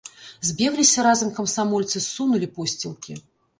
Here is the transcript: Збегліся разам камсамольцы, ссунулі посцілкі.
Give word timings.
Збегліся 0.47 1.03
разам 1.09 1.29
камсамольцы, 1.41 2.03
ссунулі 2.07 2.53
посцілкі. 2.59 3.21